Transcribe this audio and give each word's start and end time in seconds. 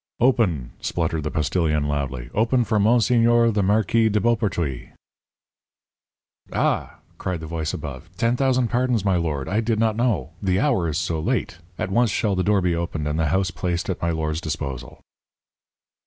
"Open!" 0.19 0.71
spluttered 0.81 1.21
the 1.21 1.29
postilion, 1.29 1.87
loudly; 1.87 2.31
"open 2.33 2.63
for 2.63 2.79
Monsiegneur 2.79 3.51
the 3.51 3.61
Marquis 3.61 4.09
de 4.09 4.19
Beaupertuys." 4.19 4.89
"Ah!" 6.51 6.95
cried 7.19 7.39
the 7.39 7.45
voice 7.45 7.71
above. 7.71 8.09
"Ten 8.17 8.35
thousand 8.35 8.69
pardons, 8.69 9.05
my 9.05 9.15
lord. 9.15 9.47
I 9.47 9.61
did 9.61 9.77
not 9.77 9.95
know 9.95 10.31
the 10.41 10.59
hour 10.59 10.87
is 10.87 10.97
so 10.97 11.19
late 11.19 11.59
at 11.77 11.91
once 11.91 12.09
shall 12.09 12.33
the 12.33 12.41
door 12.41 12.61
be 12.61 12.73
opened, 12.75 13.07
and 13.07 13.19
the 13.19 13.27
house 13.27 13.51
placed 13.51 13.91
at 13.91 14.01
my 14.01 14.09
lord's 14.09 14.41
disposal." 14.41 15.01